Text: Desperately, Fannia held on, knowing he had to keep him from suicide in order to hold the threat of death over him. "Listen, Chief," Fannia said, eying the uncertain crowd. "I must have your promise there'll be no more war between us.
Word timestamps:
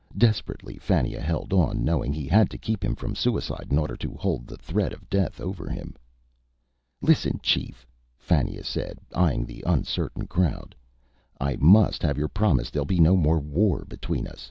Desperately, 0.17 0.79
Fannia 0.79 1.21
held 1.21 1.53
on, 1.53 1.85
knowing 1.85 2.11
he 2.11 2.25
had 2.25 2.49
to 2.49 2.57
keep 2.57 2.83
him 2.83 2.95
from 2.95 3.13
suicide 3.13 3.67
in 3.69 3.77
order 3.77 3.95
to 3.97 4.15
hold 4.15 4.47
the 4.47 4.57
threat 4.57 4.93
of 4.93 5.07
death 5.11 5.39
over 5.39 5.69
him. 5.69 5.93
"Listen, 7.03 7.39
Chief," 7.43 7.85
Fannia 8.17 8.63
said, 8.63 8.97
eying 9.15 9.45
the 9.45 9.63
uncertain 9.67 10.25
crowd. 10.25 10.73
"I 11.39 11.55
must 11.57 12.01
have 12.01 12.17
your 12.17 12.29
promise 12.29 12.71
there'll 12.71 12.85
be 12.87 12.99
no 12.99 13.15
more 13.15 13.37
war 13.39 13.85
between 13.87 14.25
us. 14.25 14.39